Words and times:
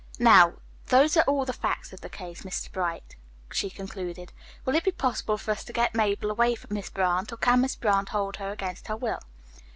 "Now, 0.17 0.53
those 0.87 1.15
are 1.15 1.23
all 1.25 1.45
the 1.45 1.53
facts 1.53 1.93
of 1.93 2.01
the 2.01 2.09
case, 2.09 2.41
Mr. 2.41 2.71
Bright," 2.71 3.15
she 3.51 3.69
concluded. 3.69 4.33
"Will 4.65 4.73
it 4.73 4.83
be 4.83 4.89
possible 4.91 5.37
for 5.37 5.51
us 5.51 5.63
to 5.65 5.73
get 5.73 5.93
Mabel 5.93 6.31
away 6.31 6.55
from 6.55 6.73
Miss 6.73 6.89
Brant, 6.89 7.31
or 7.31 7.37
can 7.37 7.61
Miss 7.61 7.75
Brant 7.75 8.09
hold 8.09 8.37
her 8.37 8.49
against 8.49 8.87
her 8.87 8.97
will?" 8.97 9.19